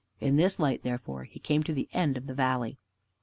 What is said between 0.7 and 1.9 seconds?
therefore, he came to the